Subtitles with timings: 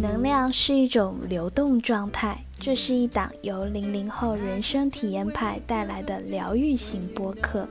[0.00, 7.68] 能量是一种流动状态，这是一档由零零后人生体验派带来的疗愈型播客。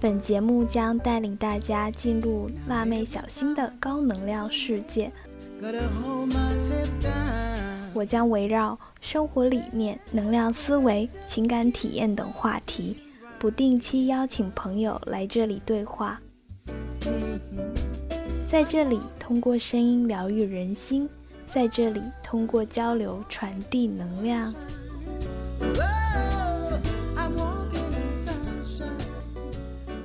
[0.00, 5.10] 本节目将带领大家进入辣妹小新的高能量世界。
[7.92, 12.96] 我将围绕生活理念、能量思维、情感体验等话题，
[13.44, 16.18] 不定期邀请朋友来这里对话。
[18.50, 21.06] 在这里，通过声音疗愈人心；
[21.44, 24.50] 在这里，通过交流传递能量。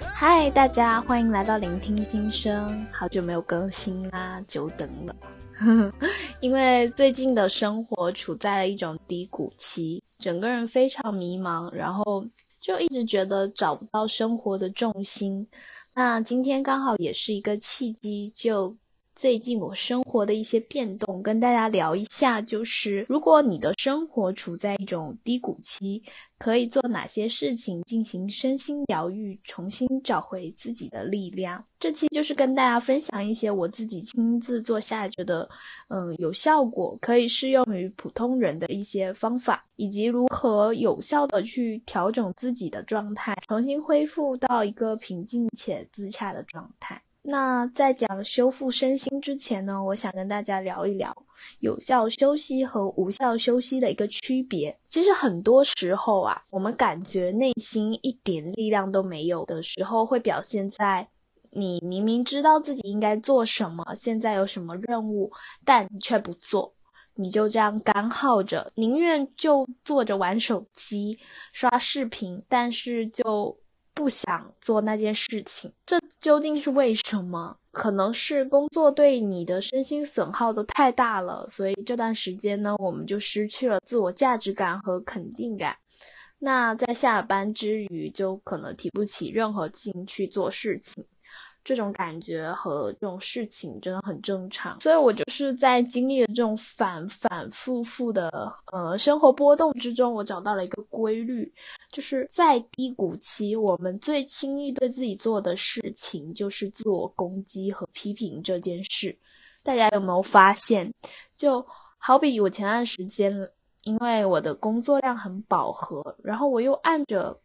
[0.01, 2.85] 嗨，大家欢迎来到聆听心声。
[2.91, 5.15] 好久没有更新啦，久等了。
[6.41, 12.25] 因为最近的生活处在了一种低谷期，整个人非常迷茫，然后
[12.69, 15.47] 就一直觉得找不到生活的重心。
[15.95, 18.77] 那今天刚好也是一个契机，就。
[19.19, 22.41] 最近我生活的一些变动，跟大家聊一下。
[22.41, 26.01] 就是如果你的生活处在一种低谷期，
[26.37, 31.61] 可以做哪些事情进行身心疗愈，重新找回自己的力量？
[31.79, 35.49] 这期就是跟大家分享一些我自己亲自做下觉得，
[35.89, 47.01] 嗯，有效果，可以适用于普通人的一些方法，以及如何有效的去调整自己的状态，重新恢复到一个平静且自洽的状态。
[47.21, 51.15] 那在讲修复身心之前呢，我想跟大家聊一聊
[51.59, 54.75] 有效休息和无效休息的一个区别。
[54.87, 61.07] 其实很多时候啊，我们感觉内心一点力量都没有的时候，会表现在
[61.51, 65.31] 你明明知道自己应该做什么，现在有什么任务，
[65.65, 66.73] 但你却不做，
[67.15, 71.19] 你就这样干耗着，宁愿就坐着玩手机、
[71.51, 73.59] 刷视频，但是就。
[73.91, 77.55] 不想做那件事情，这究竟是为什么？
[77.71, 85.75] 可能是工作对你的身心损耗都太大了，所以这段时间呢，我们就失去了自我价值感和肯定感。
[86.39, 91.05] 那在下班之余，就可能提不起任何劲去做事情。
[91.69, 101.53] 这种感觉和这种事情真的很正常，所以我就是在经历了这种反反复复的呃生活波动之中，我找到了一个规律，
[101.91, 109.15] 就是在低谷期，我们最轻易对自己做的事情就是自我攻击和批评这件事。
[109.61, 110.91] 大家有没有发现？
[111.37, 111.63] 就
[111.99, 113.31] 好比我前段时间，
[113.83, 117.39] 因为我的工作量很饱和，然后我又按着。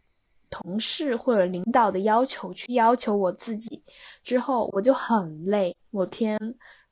[0.54, 3.82] 同事或者领导的要求去要求我自己，
[4.22, 5.76] 之后我就很累。
[5.91, 6.38] 我天，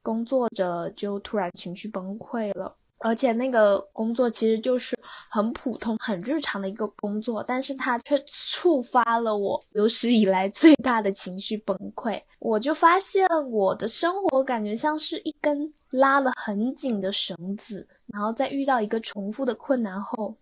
[0.02, 4.98] 工作着就突然情绪崩溃了，而且那个工作其实就是
[5.30, 12.20] 很普通、很日常的一个工作，但是它却触发了我有史以来最大的情绪崩溃。
[12.40, 20.34] 我就发现我的生活感觉像是一根拉了很紧的绳子，然后在遇到一个重复的困难后。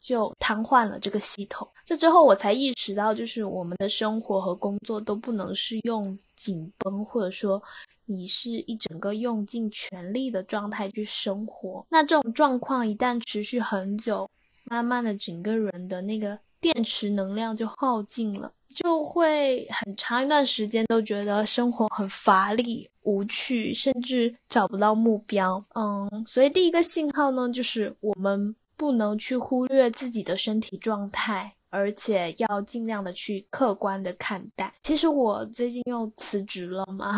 [0.00, 1.66] 就瘫痪了这个系统。
[1.84, 7.62] 这之后，我才意识到，就是我们的生活和工作都不能是用紧绷，或者说
[8.04, 11.84] 你是一整个用尽全力的状态去生活。
[11.88, 14.28] 那这种状况一旦持续很久，
[14.64, 25.62] 慢慢的整个人的那个电池能量就耗尽了，就会很长一段时间都觉得生活很乏力、无趣，甚至找不到目标。
[25.74, 28.54] 嗯，所以第一个信号呢，就是我们。
[28.78, 34.72] 不能去忽略自己的身体状态，而且要尽量的去客观的看待。
[34.84, 37.12] 其实我最近又辞职了嘛，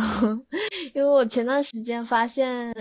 [0.95, 2.75] 因为我前段时间发现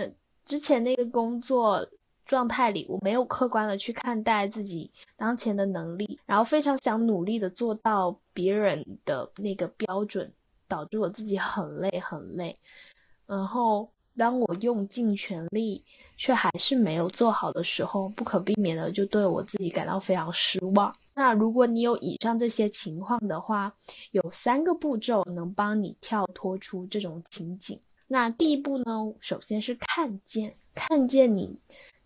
[0.46, 1.86] 之前那个工作
[2.24, 10.32] 状态里，我没有客观的去看待自己当前的能力，然后非常想努力的做到别人的那个标准，
[10.66, 12.54] 导致我自己很累很累，
[13.26, 13.90] 然后。
[14.16, 15.82] 当我用尽全力，
[16.16, 20.94] 却还是没有做好的时候，不可避免的就对我自己感到非常失望。
[21.14, 23.74] 那如果你有以上这些情况的话，
[24.12, 27.78] 有三个步骤能帮你跳脱出这种情景。
[28.06, 28.84] 那第一步呢，
[29.20, 31.58] 首先是看见，看见你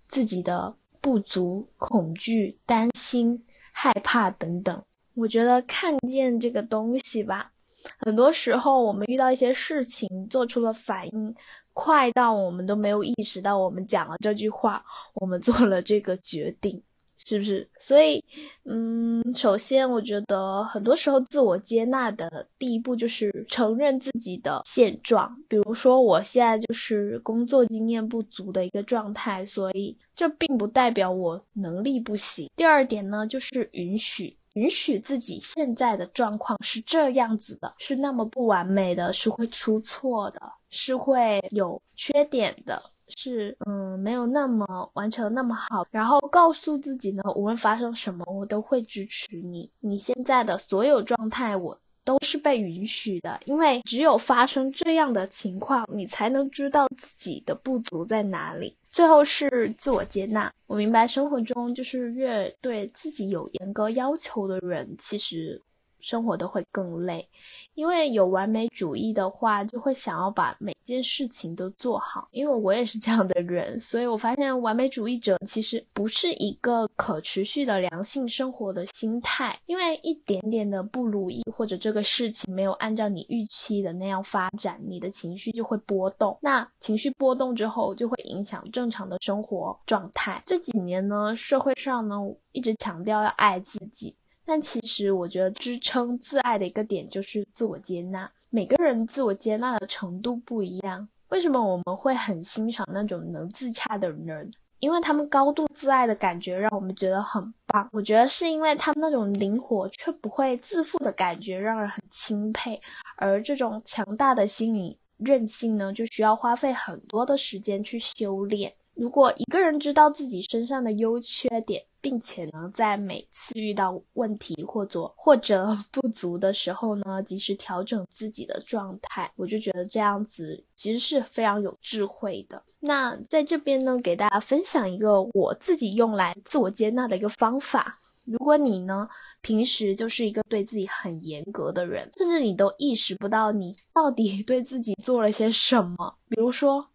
[0.09, 3.43] 自己的不足、恐惧、担心、
[3.73, 4.83] 害怕等等。
[5.15, 7.53] 我觉得看见这个东西吧，
[7.99, 11.35] 很多时候我们遇到一些事情，做出了反应。
[11.75, 14.83] 快到我们都没有意识到，我们讲了这句话，
[15.15, 16.83] 我们做了这个决定，
[17.25, 17.69] 是不是？
[17.79, 18.25] 所以，
[18.65, 25.37] 嗯，首先我觉得很多时候自我接纳的第一步就是承认自己的现状。
[25.49, 32.49] 比如说，我现在就是工作经验不足的一个状态，所以这并不代表我能力不行。
[32.57, 34.37] 第二点呢，就是允许。
[34.55, 40.41] 允许自己现在的状况是这样子的，是那么不完美的，是会出错的，
[40.75, 42.83] 是会有缺点的，
[43.17, 45.87] 是嗯没有那么完成那么好。
[45.91, 49.71] 然后告诉自己呢，无论发生什么，我都会支持你。
[49.81, 51.79] 你现在的所有状态，我。
[52.07, 58.77] 都是被允许的，因为只有发生这样的情况，你才能知道自己的不足在哪里。
[58.91, 60.53] 最后是自我接纳。
[60.67, 65.59] 我明白，生活中就是越对自己有严格要求的人，其实。
[66.05, 67.27] 生活都会更累，
[67.73, 72.29] 因为有完美主义的话，就会想要把每件事情都做好。
[72.31, 79.59] 因为我也是这样的人，所以我发现完美主义者其实不是一个可持续的良性生活的心态。
[79.65, 86.37] 因为一点点的不如意，或者这个事情没有按照你预期的那样发展，你的情绪就会波动。
[86.43, 90.43] 那情绪波动之后，就会影响正常的生活状态。
[90.45, 92.17] 这几年呢，社会上呢
[92.53, 94.15] 一直强调要爱自己。
[94.45, 98.31] 但其实，我觉得支撑自爱的一个点就是自我接纳。
[98.51, 101.09] 每个人自我接纳的程度不一样。
[101.31, 104.51] 为什么我们会很欣赏那种能自洽的人？
[104.81, 107.89] 因为他们高度自爱的感觉让我们觉得很棒。
[107.91, 112.79] 我觉得是因为他们那种灵活却不会自负的感觉让人很钦佩。
[113.17, 118.75] 而这种强大的心理韧性呢，就需要花费很多的时间去修炼。
[118.95, 132.63] 如果一个人知道自己身上的优缺点，并且呢，在每次遇到问题或者或者 不足的时候呢，及时调整自己的状态，我就觉得这样子其实是非常有智慧的。
[132.81, 137.99] 那在这边呢，给大家分享一个我自己用来自我接纳的一个方法。
[138.27, 139.09] 如果你呢
[139.41, 146.87] 平时就是一个对自己很严格的人，甚至你都意识不到你到底 对自己做了些什么，比如说，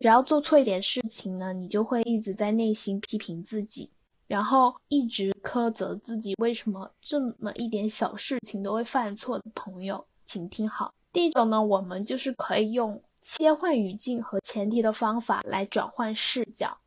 [0.00, 3.90] 只要做错一点事情呢，你就会一直在内心批评自己。
[4.26, 10.92] 然后一直苛责自己，为什么这么一点小事情都会犯错的朋友，请听好。
[11.12, 16.78] 第一种呢，我们就是可以用切换语境和前提的方法来转换视角。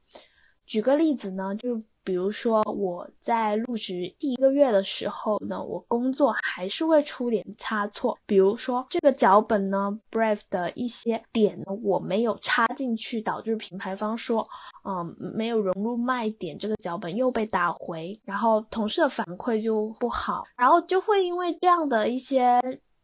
[0.65, 1.81] 举个例子呢，就。
[2.10, 8.18] 比如说我在入职第一个月的时候呢，我工作还是会出点差错。
[8.26, 14.44] 比如说这个脚本呢，Brave 的一些点呢，我没有插进去，导致品牌方说，
[14.84, 22.60] 嗯，没有融入卖点，这个脚本又被打回，然后同事的反馈就不好，然后就会因为这样的一些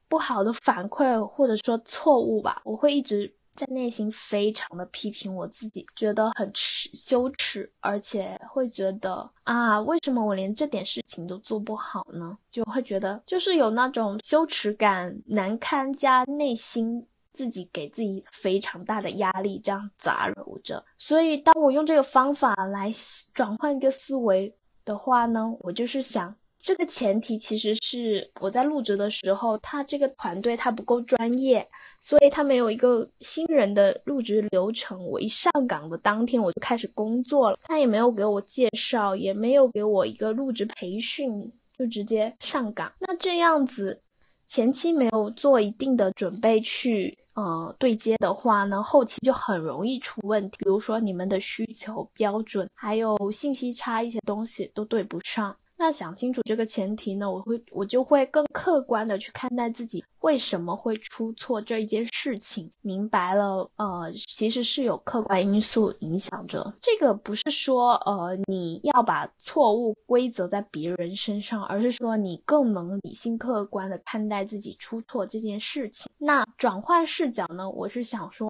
[0.10, 3.35] 不好的反馈或者说错误吧，我会一直。
[3.56, 12.38] 在内心非常的批评我自己，觉得很耻羞耻，而且会觉得啊，为什么我连这点事情都做不好呢？
[12.52, 20.84] 就会觉得就是有那种羞耻感、难堪加内心自己给自己非常大的压力，这样杂糅着。
[20.98, 22.94] 所以，当我用这个方法来
[23.34, 24.54] 转换一个思维
[24.84, 26.36] 的话呢，我就是想。
[26.66, 31.64] 这个前提其实是我在入职的时候，他这个团队他不够专业，
[32.02, 35.06] 所以他没有一个新人的入职流程。
[35.06, 42.92] 我一上岗的当天我就开始工作了，他也没有给我介绍，也没有给我一个入职培训，就直接上岗。
[43.00, 44.02] 那这样子
[44.48, 50.58] 前期没有做一定的准备去呃对接的话呢，后期就很容易出问题。
[50.58, 55.56] 比如说你们的需求标准还有信息差一些东西都对不上。
[55.78, 66.74] 那想清楚这个前提呢，我会我就会更客观的去看待自己为什么会出错这一件事情，明白了，呃，其实是有客观因素影响着。
[66.82, 76.10] 这个不是说，呃，你要把错误归责在别人身上，而是说你更能理性客观的看待自己出错这件事情。
[76.18, 78.50] 那转换视角呢，我是想说。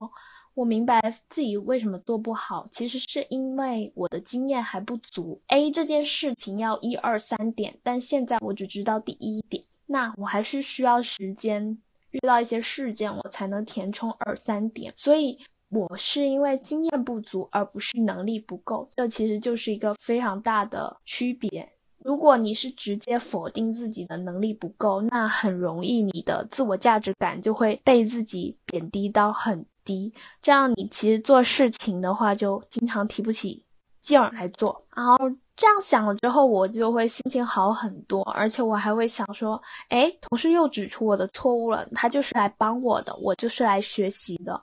[0.55, 5.41] 我明白自己为什么做不好，其实是因为我的经验还不足。
[5.47, 11.77] A 这件事情要一二三点，但现在我只知道第一点，那我还是需要时间，
[12.11, 14.93] 遇到一些事件我才能填充二三点。
[14.95, 18.87] 所以，我是因为经验不足，而不是能力不够。
[18.95, 21.69] 这其实就是一个非常大的区别。
[21.97, 29.65] 如果你是直接否定自己的能力不够，那很容易你的自我价值感就会被自己贬低到很。
[29.85, 33.63] 低，这样你其实做事情的话，就经常提不起
[34.01, 34.85] 劲儿来做。
[34.93, 35.17] 然后
[35.55, 44.61] 这样想了之后，我就会心情好很多，而且我还会想说，哎，同事又指出我的错误了，他就是来帮我的，我就是来学习的。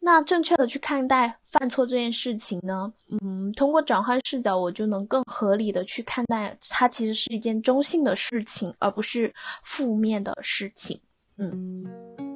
[0.00, 2.92] 那正确的去看待犯错这件事情呢？
[3.20, 11.00] 嗯，通过转换视角，我就能更合理的去看待它，其实是一件中性的事情，而不是负面的事情。
[11.36, 12.27] 嗯。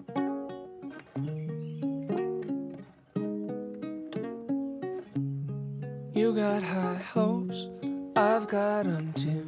[6.15, 7.57] You got high hopes,
[8.15, 9.47] I've got them too.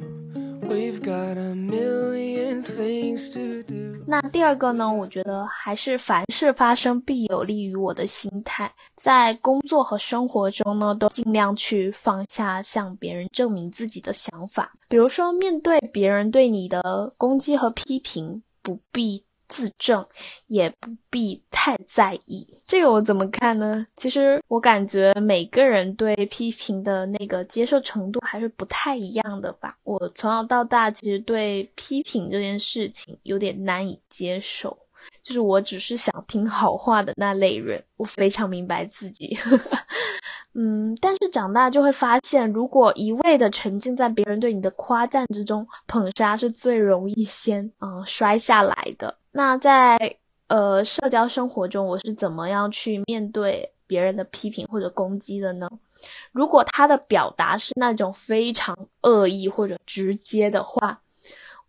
[4.07, 4.91] 那第二个呢？
[4.91, 14.73] 我觉得还是凡事发生必有利于我的心态，在工作和生活中呢，都尽量去放下向别人证明自己的想法。
[14.87, 19.24] 比如说，面对别人对你的攻击和批评，不必。
[19.47, 20.05] 自证
[20.47, 23.85] 也不必太在意，这个我怎么看呢？
[23.95, 29.77] 其实我感觉每个人对批评的那个接受程度还是不太一样的吧。
[29.83, 34.77] 我从小到大其实对批评这件事情有点难以接受，
[35.21, 37.83] 就是我只是想听好话的那类人。
[37.97, 39.37] 我非常明白自己，
[40.57, 49.13] 嗯，但是长大就会发现，如果一味的沉浸在别人对你的夸赞之中，捧杀是最容易先嗯摔下来的。
[49.33, 49.97] 那在
[50.47, 55.69] 呃社交生活中，我是怎么样去面对别人的批评或者攻击的呢？
[56.31, 61.01] 如果他的表达是那种非常恶意或者直接的话，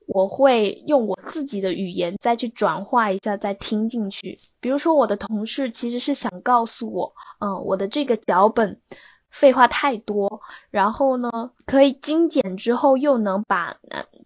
[0.07, 4.39] 我会用我自己的语言再去转化一下，再听进去。
[4.61, 8.81] 比如说，我的同事其实是想告诉我，嗯，我的这个脚本。
[9.29, 11.29] 废话太多，然后呢，
[11.67, 13.77] 可以精简之后又能把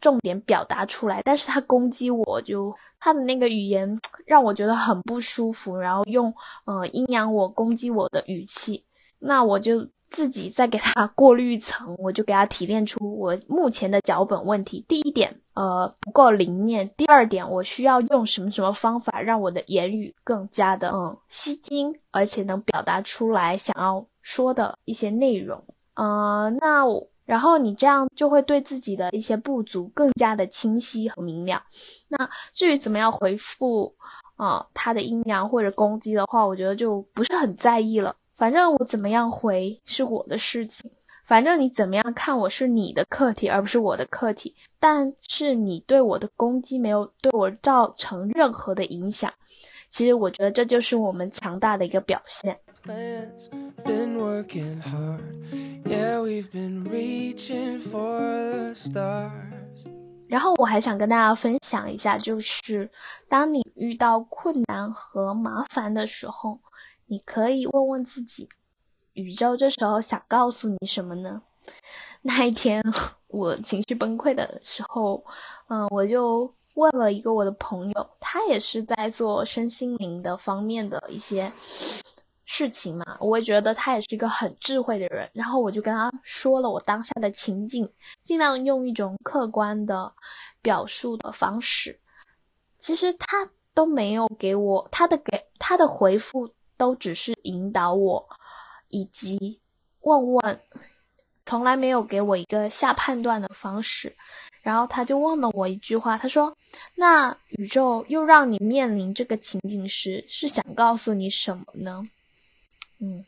[0.01, 6.33] 重点表达出来，但是他攻击我，就他的那个语言 让我觉得很不舒服，然后用
[6.65, 8.85] 呃阴阳我攻击我的语气，
[9.19, 14.85] 那我就自己再给他过滤一层，我就给他提炼出我目前的脚本问题。
[14.87, 24.07] 第一点，呃不够灵验；第二点，我需要用什么什么方法让我的言语更加的嗯吸睛，而且能表达出来想要。
[24.23, 25.65] 说的一些内容，
[25.95, 26.85] 呃，那
[27.25, 31.63] 然后你这样就会对自己的一些不足更加的清晰和明了。
[32.09, 33.93] 那至于怎么样回复
[34.37, 38.15] 啊他的阴阳或者攻击的话，我觉得就不是很在意了。
[38.41, 40.91] 反正我怎么样回是我的事情，
[41.27, 44.57] 反正你怎么样看我是你的课题，而不是我的课题。
[44.79, 49.31] 但是你对我的攻击没有对我造成任何的影响，
[49.91, 52.59] 其实我觉得这就是我们强大的一个表现。
[53.85, 55.21] been working hard.
[55.85, 59.31] Yeah, we've been reaching for the stars.
[60.29, 62.89] 然后我还想跟大家分享一下，就是
[63.29, 66.59] 当你遇到困难和麻烦的时候，
[67.11, 68.49] 你可以问问自己，
[69.15, 71.43] 宇宙这时候想告诉你什么呢？
[72.23, 72.81] 那一天
[73.27, 75.25] 我情绪崩溃的时候，
[75.69, 81.53] 嗯，我就问了一个我的朋友，他也是在做身心灵的方面的一些。
[82.53, 85.31] 事情嘛，我也觉得他也是一个很智慧的人。
[85.33, 87.89] 然后我就跟他说了我当下的情境，
[88.25, 90.13] 尽量用一种客观的
[90.61, 91.97] 表述的方式。
[92.81, 98.27] 其实他都没有给我他的给他的回复，都只是引导我
[98.89, 99.61] 以及
[100.01, 100.61] 问问，
[101.45, 104.17] 从来没有给我一个下判断的方式。
[104.63, 106.57] 然后他就问了我一句话，他说
[106.97, 112.03] ：“那宇宙又让你面临这个情景时，是想告诉你什么呢？”
[112.99, 113.23] 嗯，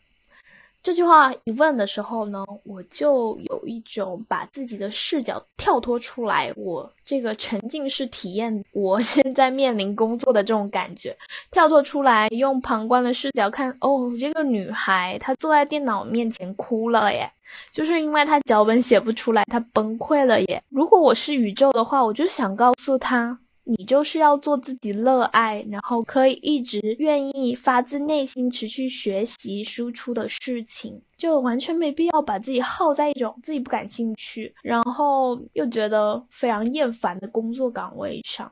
[0.83, 11.17] 这句话一问的时候呢，我就有一种把自己的视角跳脱出来，我这个沉浸式体验我现在面临工作的这种感觉，
[11.53, 17.31] 跳脱出来，用旁观的视角看，哦，这个女孩她坐在电脑面前哭了耶，
[17.71, 20.61] 就是因为她脚本写不出来，她崩溃了耶。
[20.69, 23.39] 如果我是宇宙的话，我就想告诉她。
[23.65, 38.51] 你就是要做自己热爱，然后可以一直愿意发自内心持续学习输出的事情，就完全没必要把自己耗在一种自己不感兴趣，然后又觉得非常厌烦的工作岗位上。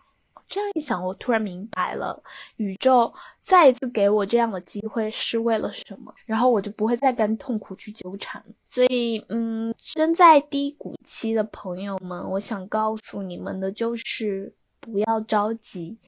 [0.49, 2.21] 这样一想，我突然明白了，
[2.57, 8.45] 宇宙再一次给我这样的机会是为了什么，然后我就不会再跟痛苦去纠缠。
[8.64, 14.55] 所以，嗯，身在低谷期的朋友们，我想告诉你们的就是。
[14.80, 15.99] 不要着急，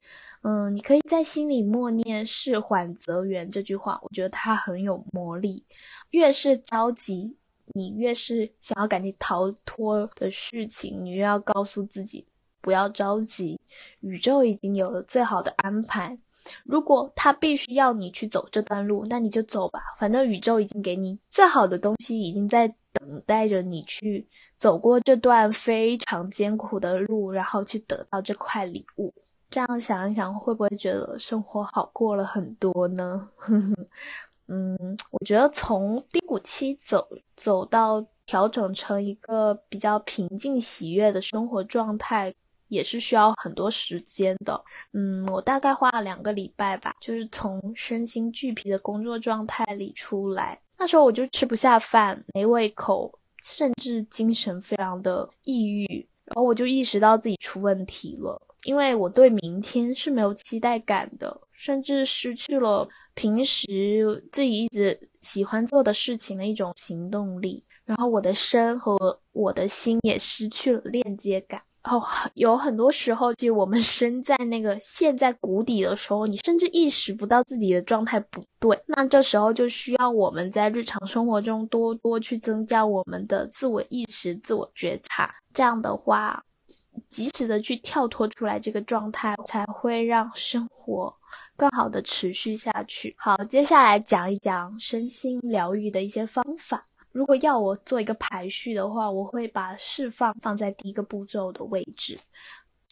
[0.43, 5.65] 嗯，你可以在心里默念“事缓则圆”这句话，我觉得它很有魔力。
[6.11, 7.37] 越是着急，
[7.75, 12.27] 你越是想要赶紧逃脱的事情，你越要告诉自己
[12.61, 13.61] 不要着急，
[14.01, 16.19] 宇宙已经有了最好的安排。
[16.65, 24.27] 如果他必须要你去走这段路，那你就走吧，反正宇宙已经给你最好的东西，已经在等待着你去。
[24.55, 29.13] 走过这段非常艰苦的路，然后去得到这块礼物，
[29.51, 33.29] 这样想一想，会不会觉得生活好过了很多呢？
[34.49, 42.33] 嗯，我觉得从低谷期走走到调整成一个比较平静喜悦的生活状态，
[42.73, 44.61] 也是需要很多时间的。
[44.93, 50.59] 嗯，我大概花了两个礼拜吧，就是从身心俱疲的工作状态里出来。
[50.79, 53.17] 那时候我就吃不下饭，没胃口。
[53.45, 67.65] 甚至精神非常的抑郁，然后我就意识到自己出问题了，因为我对明天是没有期待感的，甚至失去了平时自己一直喜欢做的事情的一种行动力。
[67.85, 71.61] 然后我的身和我的心也失去了链接感。
[71.85, 72.01] 哦，
[72.35, 78.81] 有很多时候，就我们身在那个陷在谷底的时候，你甚至意识不到自己的状态不对。
[78.87, 85.35] 那这时候就需要我们在日常生活中多多去增加我们的自我意识、自我觉察。
[85.53, 86.41] 这样的话，
[87.09, 91.13] 及时的去跳脱出来这个状态，才会让生活
[91.57, 93.13] 更好的持续下去。
[93.19, 96.87] 好，接下来讲一讲身心疗愈的一些方法。
[97.13, 102.19] 如果要我做一个排序的话，我会把释放放在第一个步骤的位置。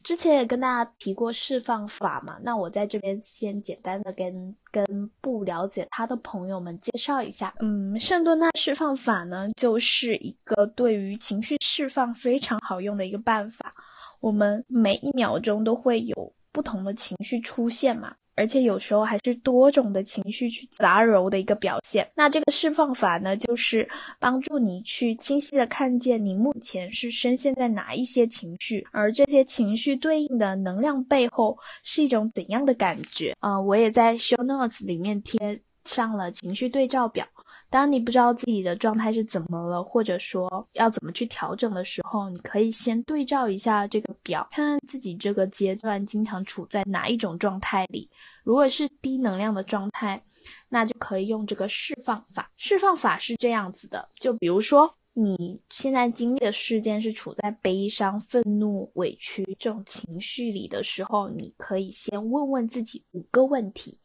[0.03, 7.53] 之前也跟大家提过释放法嘛，那我在这边先简单的跟跟不了解他的朋友们介绍一下。
[7.61, 13.75] 嗯，圣多纳释放法呢，就是一个对于情绪释放非常好用的一个办法。
[14.21, 18.15] 我们每一秒钟都会有不同的情绪出现嘛。
[18.37, 22.11] 而且有时候还是多种的情绪去杂糅的一个表现。
[22.15, 23.87] 那这个释放法呢，就是
[24.19, 33.37] 帮助你去清晰的看见你目前是深陷在哪一些情绪，而这些情绪对应的能量背后是一种怎样的感觉。
[33.41, 37.27] 啊，我也在 show notes 里面贴上了情绪对照表。
[37.71, 48.11] 当你不知道自己的状态是怎么了，或者说要怎么去调整的时候，你可以先对照一下这个表，看看自己这个阶段经常处在哪一种状态里。
[48.43, 50.21] 如果是低能量的状态，
[50.69, 52.51] 那就可以用这个释放法。
[52.57, 54.93] 释放法是这样子的，就比如说。
[55.13, 63.99] 你现在经历的事件是处在悲伤、愤怒、委屈这种情绪里的时候，你可以先问问自己五个问题。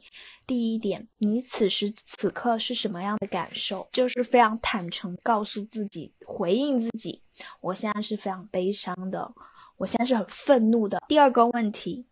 [0.48, 3.88] 第一点，你此时此刻是什么样的感受？
[3.92, 7.22] 就是非常坦诚告诉自己，回应自己，
[7.62, 9.32] 我现在是非常悲伤的，
[9.78, 11.02] 我现在是很愤怒的。
[11.08, 12.08] 第二个问题，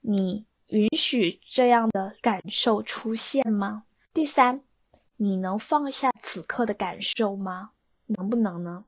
[0.00, 3.84] 你允许这样的感受出现吗？
[4.14, 4.62] 第三，
[5.16, 7.70] 你能放下此刻的感受吗？
[8.08, 8.84] 能不能呢？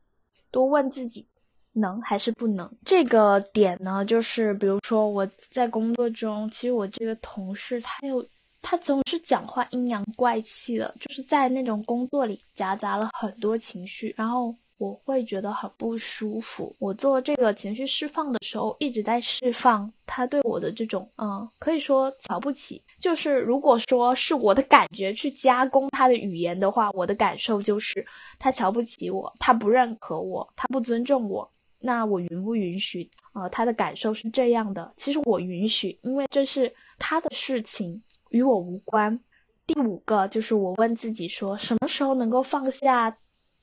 [0.50, 1.26] 多问自己，
[1.72, 2.70] 能还是不能？
[2.84, 8.26] 这个点呢，就是比如说我在工作中，其实我这个同事他又，
[8.60, 14.54] 他总是讲话阴阳怪气的，就是在那种工作里夹杂了很多情绪，然后。
[14.80, 16.74] 我会觉得很不舒服。
[16.78, 22.82] 我做这个情绪释放的时候，一直在释放他对我的这种，嗯，可以说瞧不起。
[22.98, 28.02] 就是如果说是我的感觉去加工他的语言的话，我的感受就是
[28.38, 31.48] 他瞧不起我，他不认可我，他不尊重我。
[31.78, 33.10] 那我允不允许？
[33.34, 34.90] 呃，他的感受是这样的。
[34.96, 39.20] 其实我允许，因为这是他的事情，与我无关。
[39.66, 43.14] 第五个就是我问自己说，什么时候能够放下？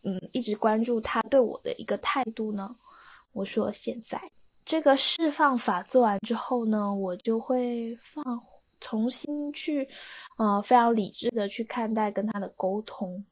[0.03, 2.75] 嗯，一直关注他对我的一个态度呢。
[3.33, 4.19] 我说现在
[4.65, 8.23] 这个释放法做完之后呢，我就会放
[8.79, 9.88] 重新去，
[10.38, 13.23] 呃，非常理智的去看待跟他的沟通。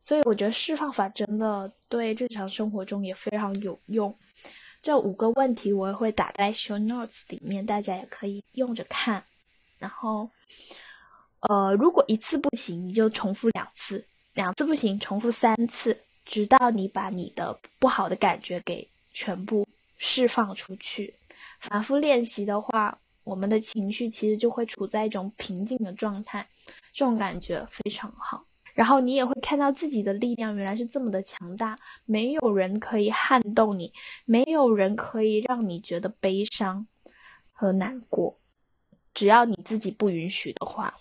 [0.00, 4.14] 所以我觉得释放法真的对日常生活中也非常有用。
[4.82, 9.24] 这五个问题我也会打在 show notes 里面，大家也可以用着看。
[9.78, 10.28] 然后，
[11.40, 14.06] 呃，如果一次不行，你就重复两次。
[14.34, 19.66] 两次不行，重复三次，直到你把你的不好的感觉给全部
[19.96, 21.14] 释放出去。
[21.60, 26.44] 反复练习的话，我们的情绪其实就会处在一种平静的状态，
[26.92, 28.44] 这种感觉非常好。
[28.74, 33.92] 然后你也会看到自己的力量原来是这么的强大，没有人可以撼动你，
[34.24, 36.84] 没有人可以让你觉得悲伤
[37.52, 38.36] 和难过，
[39.14, 40.92] 只要你自己不允许的话。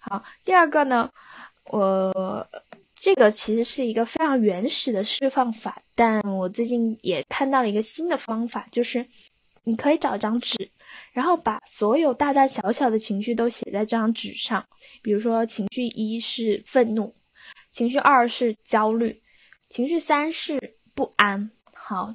[0.00, 1.08] 好，第二个呢，
[1.66, 2.48] 我。
[3.00, 9.06] 这个其实是一个非常原始的释放法，但我最近也看到了一个新的方法，就是
[9.64, 10.70] 你可以找张纸，
[11.10, 14.62] 然后把所有大大小小的情绪都写在这张纸上。
[15.00, 17.14] 比如说，情绪一是愤怒，
[17.70, 19.22] 情绪二是焦虑，
[19.70, 21.50] 情绪三是不安。
[21.72, 22.14] 好，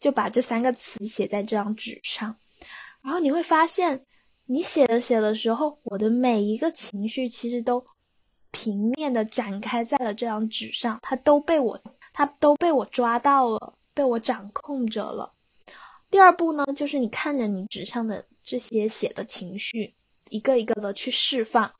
[0.00, 2.34] 就把这三个词写在这张纸上，
[3.02, 4.06] 然后你会发现，
[4.46, 7.84] 你写着写的时候，我的每一个情绪其实都。
[8.52, 11.80] 平面的展开在了这张纸上，它都被我，
[12.12, 15.32] 它都被我抓到了，被我掌控着了。
[16.10, 19.94] 第二步呢，就是你看着你纸上的这些写的情绪，
[20.28, 21.72] 一个一个的去释放。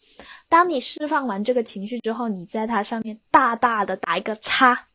[0.49, 4.89] 当你释放完这个情绪之后，你在它上面大大的打一个叉，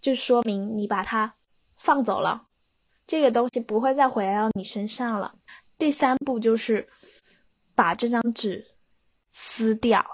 [0.00, 1.32] 就说明你把它
[1.76, 2.46] 放走了，
[3.06, 5.32] 这个东西不会再回来到你身上了。
[5.78, 6.88] 第三步就是
[7.74, 8.66] 把这张纸
[9.30, 10.04] 撕掉。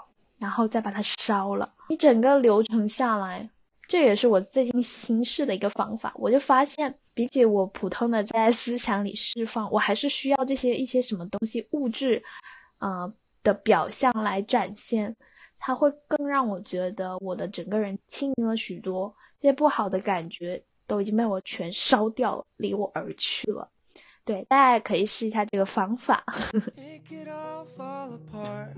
[0.43, 1.73] 然后再把它烧了。
[1.87, 3.49] 一整个流程下来，
[3.87, 6.11] 这也是我最近新试的一个方法。
[6.17, 12.21] 我就发现，比起我普通的在思想里释放，我还是需要这些一些什么东西物质，
[12.79, 13.09] 啊
[13.41, 15.15] 的表象来展现，
[15.57, 23.69] 它会更让我觉得我的整个人轻盈了许多，这些不好的感觉都已经被我全烧掉了，离我而去了。
[24.25, 26.23] 对，大家可以试一下这个方法。
[26.75, 28.73] take it off all apart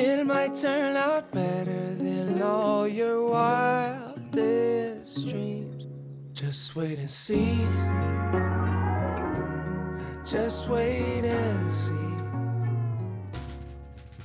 [0.00, 5.86] It might turn out better than all your wildest dreams.
[6.32, 7.66] Just wait and see.
[10.24, 11.94] Just wait and see.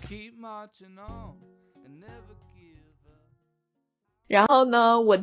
[0.08, 1.38] Keep marching on
[1.84, 3.26] and never give up.
[4.28, 5.18] 然后呢，我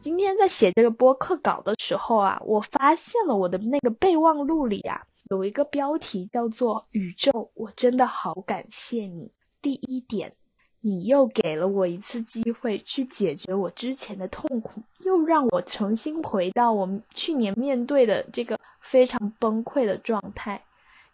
[0.00, 9.30] 今天在写这个播客稿的时候啊，我发现了我的那个备忘录里啊，有一个标题叫做“宇宙，我真的好感谢你”。
[9.60, 10.32] 第一点，
[10.80, 20.62] 你又给了我一次机会去解决我之前的痛苦，又让我重新回到我去年面对的这个非常崩溃的状态。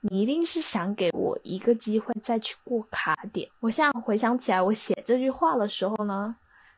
[0.00, 3.48] 你一定是想给我一个机会再去过卡点。
[3.58, 6.36] 我现在回想起来，我写这句话的时候呢，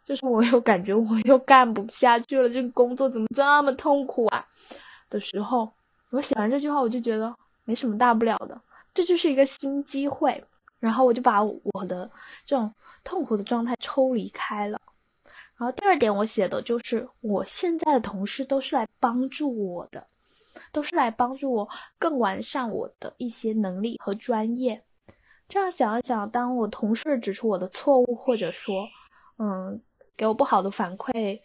[0.09, 4.43] 就是我又感觉我又干不下去了，这个工作怎么这么痛苦啊？
[5.11, 5.71] 的时候，
[6.13, 8.59] 我写完这句话，我就觉得没什么大不了的，
[8.95, 10.43] 这就是一个新机会。
[10.81, 12.11] 然后我就把我的
[12.47, 12.73] 这种
[13.05, 14.81] 痛苦的状态抽离开了。
[15.59, 20.07] 然后第二点，我写的就是我现在的同事都是来帮助我的，
[20.73, 21.69] 都是来帮助我
[21.99, 24.83] 更完善我的一些能力和专业。
[25.49, 28.87] 这样想一想，当我同事指出我的错误，或者说，
[29.39, 29.83] 嗯，
[30.19, 31.41] 给我不好的反馈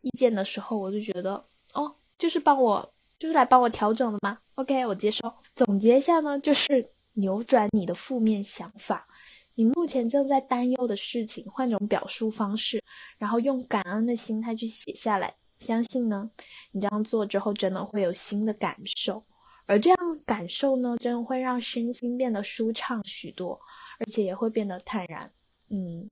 [0.00, 5.30] 意见的时候，我就觉得，哦，就是帮我，就是来帮我调整的吗？OK，我接受。
[5.54, 6.90] 总结一下呢，就是。
[7.16, 9.06] 扭转你的负面想法，
[9.54, 12.82] 你目前正在担忧的事情，换种表述方式，
[13.18, 15.32] 然后用感恩的心态去写下来。
[15.56, 16.28] 相信呢，
[16.72, 19.22] 你这样做之后，真的会有新的感受，
[19.66, 23.60] 而这样感受呢，真的会让身心变得舒畅许多，
[24.00, 25.30] 而且也会变得坦然。
[25.68, 26.10] 嗯，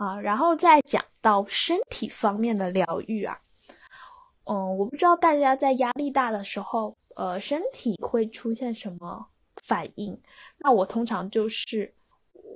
[0.00, 3.38] 啊，然后再讲到身体方面的疗愈啊，
[4.44, 9.26] 嗯，我不知道大家在压力大的时候，呃，身体会出现什么？
[9.62, 10.18] 反应，
[10.56, 11.92] 那我通常就是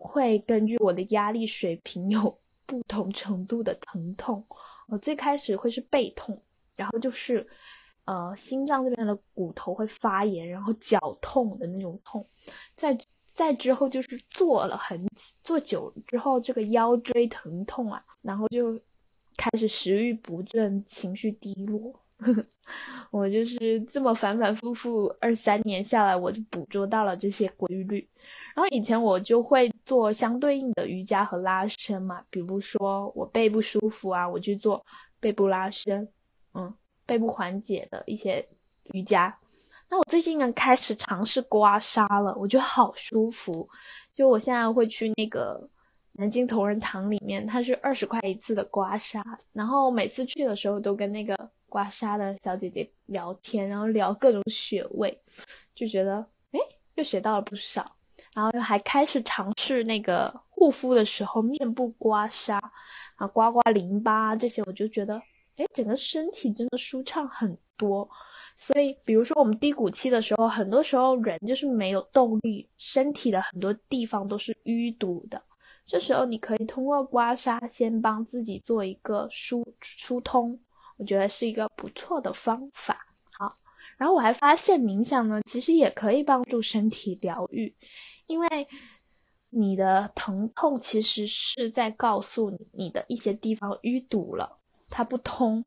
[0.01, 4.43] 会根据我的压力水平有不同程度的疼痛。
[4.87, 6.41] 我最开始会是背痛，
[6.77, 7.47] 然后就是
[8.07, 12.27] 呃心脏这边的骨头会发炎，然后脚痛的那种痛。
[12.75, 12.97] 再
[13.35, 15.05] 再之后就是坐了很
[15.43, 18.81] 坐久之后，这个腰椎疼痛啊，然后就
[19.37, 21.93] 开始食欲不振，情绪低落。
[23.11, 28.09] 我就是这么反反复复二三年下来，我就捕捉到了这些规律。
[28.55, 34.81] 然后以前我就会做相对应的瑜伽和拉伸嘛，比如说我背不舒服啊，我去做
[35.19, 36.09] 背部拉伸，
[36.55, 36.73] 嗯，
[37.05, 38.47] 背部缓解的一些
[38.93, 39.37] 瑜伽。
[39.97, 43.69] 我最近呢开始尝试刮痧了，我觉得好舒服。
[44.13, 45.69] 就我现在会去那个
[46.13, 51.37] 南京同仁堂里面，它是二十块一次的刮痧，然后每次去的时候都跟那个。
[51.67, 55.21] 刮痧的小姐姐聊天，然后聊各种穴位，
[55.73, 56.61] 就觉得哎，
[56.95, 57.85] 又学到了不少。
[58.33, 62.61] 然后还开始尝试那个护肤的时候面部刮痧，
[63.17, 65.21] 啊，刮刮淋巴这些，我就觉得
[65.57, 68.09] 哎，整个身体真的舒畅很多。
[68.57, 75.43] 所以，比如说我们低谷期的时候，很多时候人就是没有动力，身体的很多地方都是淤堵的。
[75.85, 80.59] 这时候你可以通过刮痧先帮自己做一个疏疏通。
[80.97, 83.05] 我觉得是一个不错的方法。
[83.33, 83.53] 好，
[83.97, 87.75] 然后我还发现冥想呢，其实也可以帮助身体疗愈，
[88.27, 88.49] 因为
[89.51, 94.59] 你的疼痛其实是在告诉你你的一些地方淤堵了，
[94.89, 95.65] 它不通。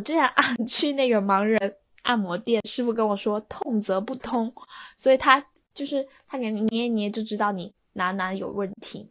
[0.00, 4.50] 我之前按 去那个盲人按摩店，师傅跟我说痛则不通，
[4.96, 9.06] 所以他就是他给你捏一捏就知道你哪哪有问题，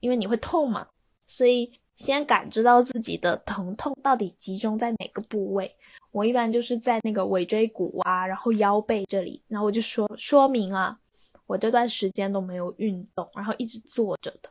[0.00, 0.86] 因为你会痛嘛，
[1.26, 1.72] 所以。
[1.96, 5.74] 先感知到自己的疼痛到底集中在哪个部位，
[6.10, 10.94] 我一般就是在那个尾椎骨啊，然后腰背这里，然后我就说说明啊，
[11.46, 14.50] 我这段时间都没有运动，然后一直坐着的，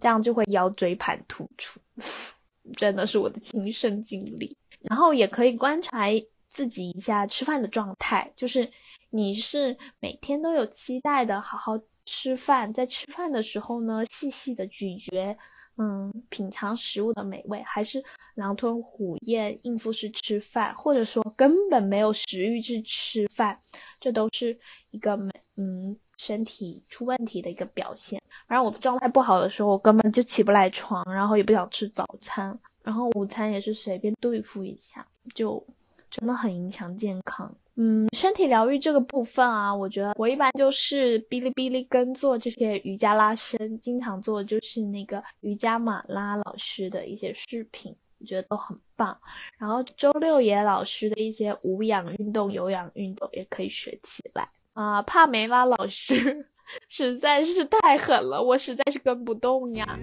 [0.00, 1.78] 这样就会腰椎盘突出，
[2.78, 4.56] 真的是我的亲身经历。
[4.88, 6.06] 然后也可以观察
[6.48, 8.70] 自己一下吃饭的状态，就是
[9.10, 15.36] 你是每天都有期待的好好吃饭，在吃饭的时候呢，细细的咀嚼。
[15.78, 18.02] 嗯，品尝食物的美味，还是
[18.36, 23.58] 狼吞虎咽应付式吃饭，或者说根本没有食欲去吃饭，
[24.00, 24.58] 这都是
[24.90, 28.18] 一个美嗯身体出问题的一个表现。
[28.46, 35.60] 然后我状态不好的时候，我根本就起不来床，然后也不想吃早餐，然后午餐也是随便对付一下，就
[36.08, 37.52] 真的很影响健康。
[37.74, 49.18] 嗯，身体疗愈这个部分啊，我觉得我一般就是哔哩哔哩跟做这些瑜伽拉伸，经常做就是那个瑜伽马拉老师的一些视频，我觉得都很棒。
[49.58, 55.02] 然后周六野老师的一些无氧运动、有氧运动也可以学起来啊。
[55.02, 56.48] 帕梅拉老师
[56.88, 59.98] 实在是太狠了，我实在是跟不动呀。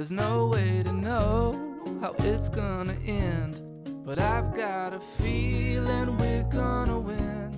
[0.00, 1.52] There's no way to know
[2.00, 3.60] how it's gonna end
[4.02, 7.52] but i've got a feeling we're gonna win.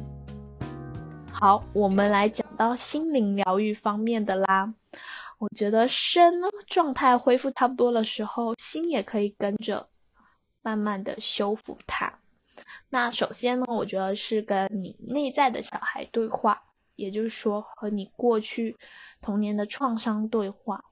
[1.32, 4.74] 好我们来讲到心灵疗愈方面的啦。
[5.38, 6.34] 我觉得身
[6.66, 9.88] 状态恢复差不多的时候心也可以跟着
[10.62, 12.12] 慢慢的修复它。
[12.88, 16.60] 那首先呢我觉得是跟你内在的小孩对话
[16.96, 18.76] 也就是说和你过去
[19.20, 20.82] 童年的创伤对话。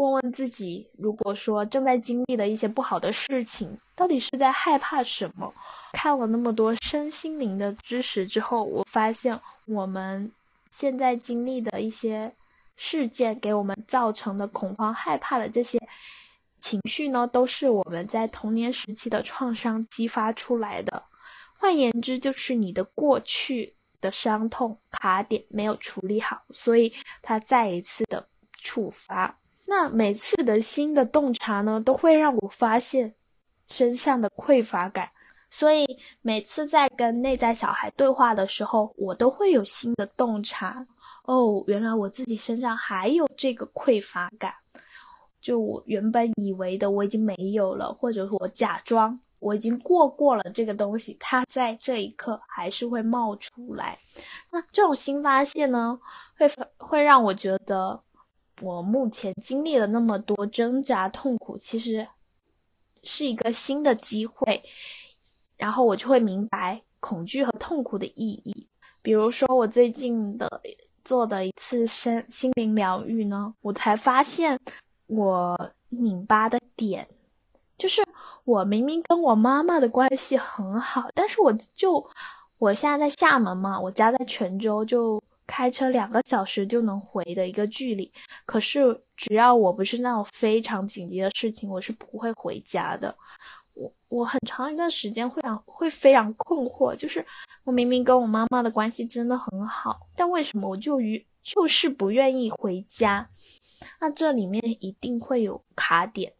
[0.00, 5.52] 问问自己，如果说正在经历的一些不好的事情，到底是在害怕什么？
[5.92, 10.32] 看了那么多身心灵的知识之后，我发现我们
[10.70, 12.34] 现在经历的一些
[12.76, 15.78] 事件，给我们造成的恐慌、害怕的这些
[16.58, 21.02] 情绪呢，都是我们在童年时期的创伤激发出来的。
[21.58, 29.36] 换言之，就是你的过去的伤痛卡点没有处理好，所以它再一次的触发。
[29.70, 33.14] 那每次的新的洞察呢，都会让我发现
[33.68, 35.08] 身上的匮乏感，
[35.48, 35.86] 所以
[36.22, 40.84] 每次在跟内在小孩对话的时候，我都会有新的洞察。
[41.22, 44.52] 哦，原来我自己身上还有这个匮乏感，
[45.40, 53.96] 就我原本以为的我已经没有了，或者我假装我已经过过了这个东西，它在这一刻还是会冒出来。
[54.50, 55.96] 那这种新发现呢，
[56.36, 58.02] 会会让我觉得。
[58.62, 62.06] 我目前经历了那么多挣扎痛苦，其实
[63.02, 64.62] 是一个新的机会，
[65.56, 68.68] 然后我就会明白恐惧和痛苦的意义。
[69.00, 70.60] 比如说，我最近的
[71.04, 74.58] 做的一次身心灵疗愈呢，我才发现
[75.06, 77.08] 我拧巴的点，
[77.78, 78.02] 就是
[78.44, 82.06] 我明明跟我妈妈的关系很好，但是我就
[82.58, 85.22] 我现在在厦门嘛，我家在泉州就。
[85.50, 88.10] 开车两个小时就能回的一个距离，
[88.46, 93.12] 可是只要我不是那种非常紧急的事情，我是不会回家的。
[93.74, 97.26] 我我很长一段时间会常会非常困惑，就是
[97.64, 103.28] 我明明跟我妈妈的关系真的很好，但为什么我就于就是不愿意回家？
[104.00, 106.32] 那这里面一定会有卡点。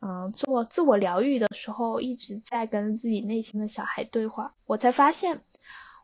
[0.00, 5.40] 嗯，做自我疗愈的时候，一直在跟自己内心的小孩对话，我才发现。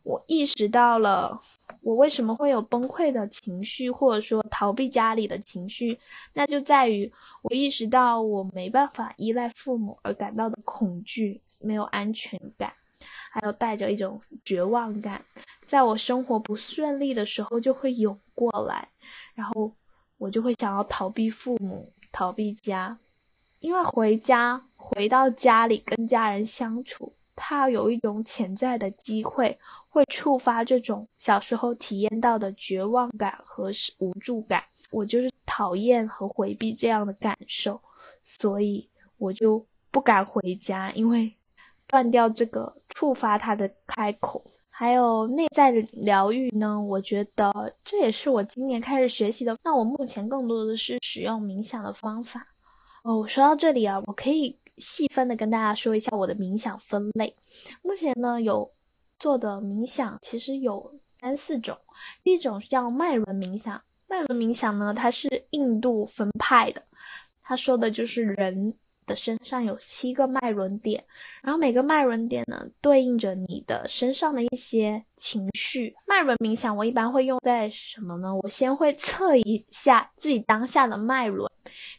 [0.05, 1.41] 我意识到了，
[1.81, 5.99] 我为什么会有崩溃的情绪，或者说逃避家里的情绪，
[6.35, 12.71] 那就在于我意识到我没办法依赖父母而感到的恐惧、没有安全感，
[13.33, 15.25] 还有带着一种绝望感，
[15.65, 18.87] 在我生活不顺利的时候就会涌过来，
[19.35, 19.73] 然后
[20.19, 22.99] 我就会想要逃避父母、逃避家，
[23.61, 29.59] 因为回家回到家里跟家人相处，它有一种潜在的机会。
[29.95, 37.81] 会触发这种小时候体验到的绝望感和无助感，我就是讨厌和回避这样的感受，
[38.25, 41.33] 所以我就不敢回家，因为
[41.87, 44.45] 断掉这个触发它的开口。
[44.69, 49.57] 还有内在的疗愈呢，我觉得这也是我今年开始学习的。
[49.63, 52.45] 那我目前更多的是使用冥想的方法。
[53.05, 57.33] 哦，说到这里啊，我可以细分的跟大家说一下我的冥想分类。
[57.81, 58.69] 目前呢有。
[59.25, 61.75] 做的冥想其实有三四种，
[62.25, 63.81] 一种叫脉轮冥想。
[64.07, 66.83] 脉轮冥想呢，它是印度分派的，
[67.43, 68.75] 它说的就是人
[69.07, 71.03] 的身上有七个脉轮点，
[71.43, 75.95] 然后每个脉轮点呢，对应着你的身上的一些情绪。
[76.07, 78.29] 脉轮冥想我一般会用在什么呢？
[78.43, 81.51] 我先会测一下自己当下的脉轮，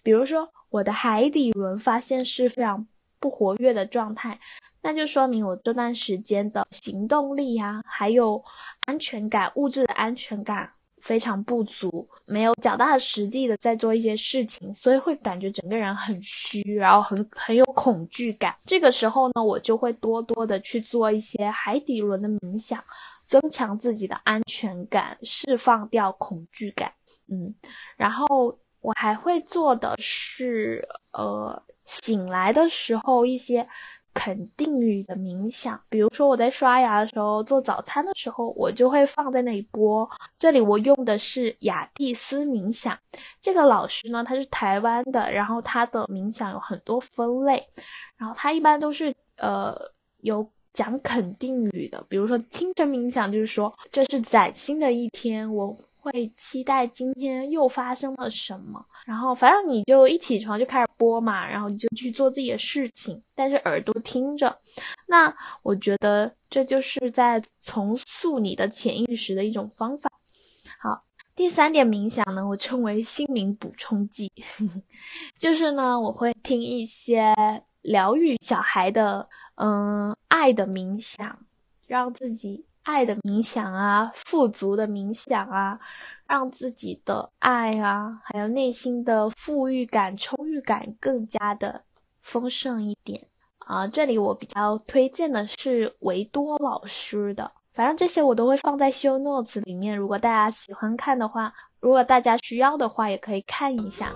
[0.04, 2.88] 比如说我的海底轮发现是非常
[3.20, 4.40] 不活跃的状态。
[4.82, 8.44] 那就说明我这段时间的行动力啊，还有
[8.82, 18.56] 安全感、物质的安全感非常不足，没有脚踏实地的在做一些事情，所以会感觉整个人很虚，然后很很有恐惧感。
[18.66, 22.84] 这个时候呢，我就会多多的去做一些海底轮的冥想，
[23.24, 26.92] 增强自己的安全感，释放掉恐惧感。
[27.28, 27.54] 嗯，
[27.98, 33.68] 然后我还会做的是，呃，醒来的时候一些。
[34.18, 40.10] 肯定语的冥想，比如说我在刷牙的时候、做早餐的时候，我就会放在那里播。
[40.38, 42.98] 这里我用的是雅蒂斯冥想，
[43.42, 47.62] 这个老师呢，他是台湾的，然后他的冥想有很多分类，
[48.16, 49.76] 然后他一般都是呃
[50.22, 55.76] 有讲肯定语的，比如说清晨冥想，就是说这是崭新的一天，我。
[56.06, 64.56] 会期待今天又发生了什么，然后反正你就一起床就开始播嘛，然后你就去做自己的事情，但是耳朵听着。
[65.08, 70.12] 那我觉得这就是在重塑你的潜意识的一种方法。
[70.80, 71.04] 好，
[71.36, 74.32] 第三点冥想呢，我称为心灵补充剂，
[75.36, 77.34] 就是呢，我会听一些
[77.82, 81.40] 疗愈小孩的，嗯，爱的冥想，
[81.88, 82.66] 让自己。
[82.86, 85.78] 爱的冥想啊，富足的冥想啊，
[86.28, 91.82] 让自己的爱啊，还有内心的富裕感、充裕感更加的
[92.22, 93.22] 丰盛一点
[93.58, 93.88] 啊。
[93.88, 99.98] 这里我比较推荐的是维多老师的，反正这些我都会放在修 notes 里面。
[99.98, 104.14] 如果大家喜欢看的话，如果大家需要的话，也可以看一下。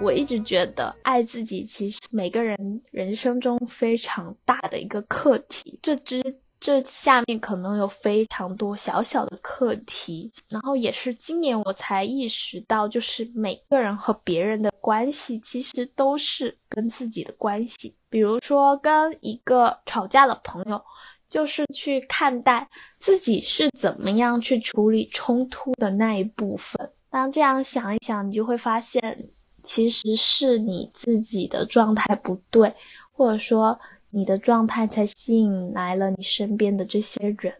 [0.00, 5.78] 我一直觉得爱自己，其实每个人人生中非常大的一个课题。
[5.80, 6.22] 这之
[6.60, 17.94] 这下面可能有非常多小小的课题，然后也是今年我才意识到，就是每个人和别人的关系，其实都是跟自己的关系。
[18.10, 20.82] 比如说跟一个吵架的朋友，
[21.30, 26.90] 就是去看待自己是怎么样去处理冲突的那一部分。
[27.08, 29.30] 当这样想一想，你就会发现。
[29.64, 32.72] 其实是你自己的状态不对，
[33.10, 37.52] 或者说你的状态才吸引来了你身边的这些人，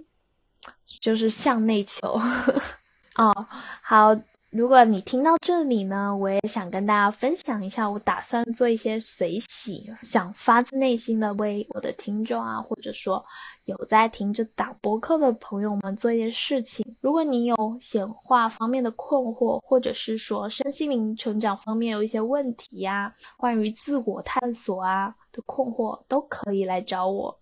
[1.01, 2.21] 就是向内求。
[3.17, 3.47] 哦，
[3.83, 4.17] 好。
[4.51, 13.25] 如果你听到这里呢，我也想跟大家分享一下，我打算做一些随喜，想发自内心的为我的听众啊，或者说
[13.65, 16.85] 有在听着打播客的朋友们做一件事情。
[17.01, 27.39] 如果你有显化方面的困惑，或者是说身心灵成长方面有一些问题呀，关于自我探索啊的困惑，都可以来找我。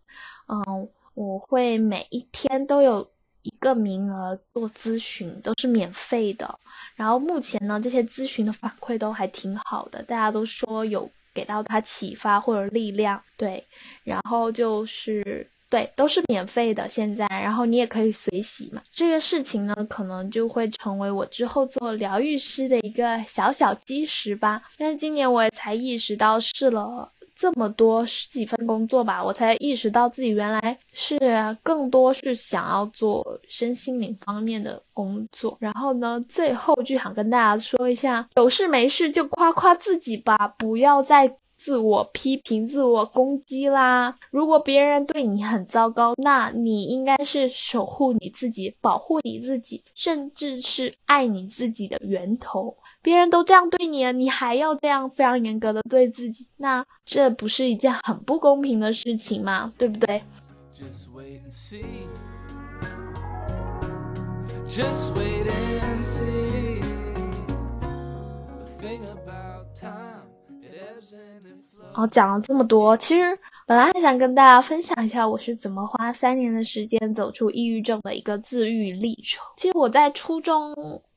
[0.49, 3.07] 嗯，我会每一天都有。
[3.43, 6.61] 一个名额做咨询都是免费的，
[6.95, 13.67] 然后目前呢，这些咨询的反馈都还挺好的，大家都说有给到他启发或者力量，对，
[14.05, 18.83] 然后就是对，都是免费的现在，然后你也可以随喜嘛。
[18.91, 24.61] 这个事情呢，可能就会成为我之后做疗愈师的一个小小基石吧。
[24.77, 27.11] 但是今年我也才意识到试了。
[27.35, 31.19] 这么多十几份工作吧，我才意识到自己原来是
[31.63, 35.57] 更多是想要做身心灵方面的工作。
[35.59, 41.27] 然后呢，最后就想跟大家说一下，有事没事就夸夸自己吧，不要再
[41.63, 44.17] 自我批评、自我攻击啦。
[44.33, 52.77] 如果别人对你很糟糕，那你应该是守护你自己、保护你自己，甚至是爱你自己的源头。
[53.01, 59.73] 别人都这样对你了，你还要这样非常严格的对自己，那这不是一件很不公平的事情吗？
[59.79, 60.21] 对不对
[60.75, 61.85] just wait and see
[64.67, 66.83] just wait and see？
[71.93, 79.45] 好，讲了这么多，其实本来还想跟大家分享一下我是怎么花三年的时间走出抑郁症的一个自愈历程。
[79.57, 80.75] 其实我在初中。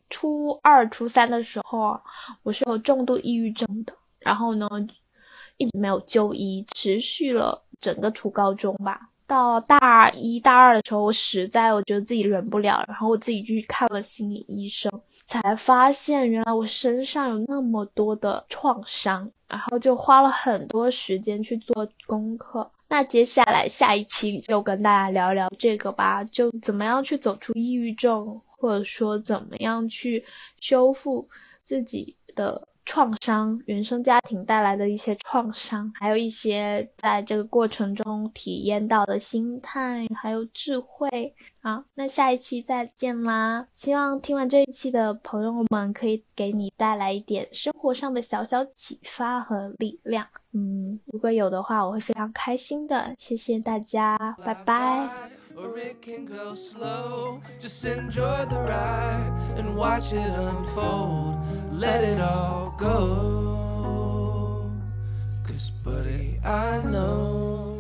[0.08, 2.00] 初二、初三的时候，
[2.44, 4.70] 我是有重度抑郁症的，然后呢，
[5.58, 9.10] 一直没有就医，持续了整个初高中吧。
[9.26, 14.90] 到大一大二的时候，我实在我觉得自己忍不了，然后我自己去看了心理医生，
[15.26, 22.72] 才发现原来我身上有那么多的创伤，然后就花了很多时间去做功课。
[22.88, 28.40] 那接下来下一期就跟大家聊聊这个吧，就怎么样去走出抑郁症。
[28.58, 30.26] 或者说，怎么样去
[30.60, 31.28] 修复
[31.62, 41.36] 自己的创伤，原生家庭带来的一些创伤，还有一些在这个过程中体验到的心态，还有智慧。
[41.62, 43.68] 好，那下一期再见啦！
[43.72, 50.28] 希望听完这一期的朋友们可以给你带来一点生活上的小小启发和力量。
[50.54, 53.16] 嗯，如果有的话，我会非常开心的。
[53.18, 54.16] 谢谢大家，
[54.46, 55.45] 拜拜。
[55.58, 57.42] Or it can go slow.
[57.60, 61.40] Just enjoy the ride and watch it unfold.
[61.72, 64.70] Let it all go.
[65.48, 67.76] Cause, buddy, I know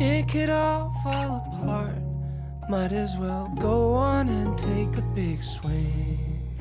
[0.00, 1.98] it could all fall apart.
[2.68, 6.58] Might as well go on and take a big swing.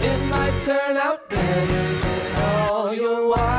[0.00, 3.57] It might turn out better than all your wildest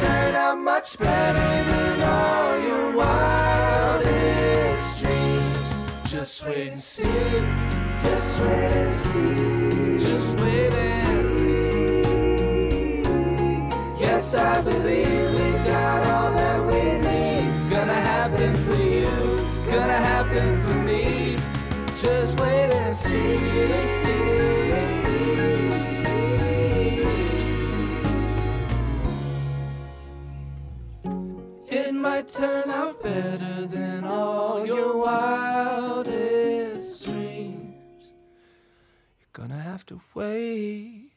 [0.00, 4.06] turn out much better than all your wildest
[4.98, 5.74] dreams.
[6.10, 7.02] Just wait and see.
[8.04, 9.98] Just wait and see.
[10.04, 13.02] Just wait and see.
[13.98, 17.48] Yes, I believe we've got all that we need.
[17.58, 19.08] It's gonna happen for you.
[19.56, 21.38] It's gonna happen for me.
[22.02, 24.65] Just wait and see.
[32.06, 38.12] Might turn out better than all your wildest dreams.
[39.18, 41.10] You're gonna have to wait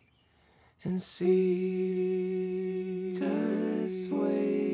[0.83, 2.39] and see.
[3.19, 4.68] Just wait.